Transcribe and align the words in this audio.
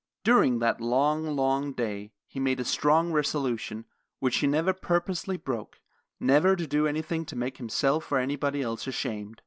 During 0.23 0.57
that 0.57 0.81
long, 0.81 1.35
long 1.35 1.73
day 1.73 2.11
he 2.25 2.39
made 2.39 2.59
a 2.59 2.65
strong 2.65 3.11
resolution, 3.11 3.85
which 4.17 4.37
he 4.37 4.47
never 4.47 4.73
purposely 4.73 5.37
broke, 5.37 5.79
never 6.19 6.55
to 6.55 6.65
do 6.65 6.87
anything 6.87 7.23
to 7.25 7.35
make 7.35 7.57
himself 7.57 8.11
or 8.11 8.17
anybody 8.17 8.63
else 8.63 8.87
ashamed. 8.87 9.39